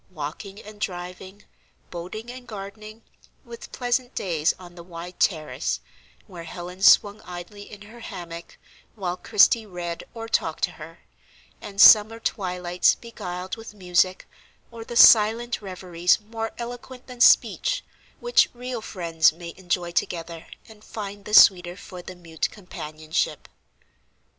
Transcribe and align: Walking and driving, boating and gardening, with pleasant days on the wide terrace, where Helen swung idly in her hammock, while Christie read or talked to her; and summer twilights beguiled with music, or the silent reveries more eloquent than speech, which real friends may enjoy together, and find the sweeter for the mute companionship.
Walking 0.09 0.59
and 0.59 0.81
driving, 0.81 1.43
boating 1.91 2.31
and 2.31 2.47
gardening, 2.47 3.03
with 3.45 3.71
pleasant 3.71 4.15
days 4.15 4.51
on 4.57 4.73
the 4.73 4.81
wide 4.81 5.19
terrace, 5.19 5.79
where 6.25 6.45
Helen 6.45 6.81
swung 6.81 7.21
idly 7.21 7.69
in 7.71 7.83
her 7.83 7.99
hammock, 7.99 8.57
while 8.95 9.15
Christie 9.15 9.67
read 9.67 10.03
or 10.15 10.27
talked 10.27 10.63
to 10.63 10.71
her; 10.71 11.01
and 11.61 11.79
summer 11.79 12.19
twilights 12.19 12.95
beguiled 12.95 13.57
with 13.57 13.75
music, 13.75 14.27
or 14.71 14.83
the 14.83 14.95
silent 14.95 15.61
reveries 15.61 16.19
more 16.19 16.51
eloquent 16.57 17.05
than 17.05 17.21
speech, 17.21 17.83
which 18.19 18.49
real 18.55 18.81
friends 18.81 19.31
may 19.31 19.53
enjoy 19.55 19.91
together, 19.91 20.47
and 20.67 20.83
find 20.83 21.25
the 21.25 21.35
sweeter 21.35 21.77
for 21.77 22.01
the 22.01 22.15
mute 22.15 22.49
companionship. 22.49 23.47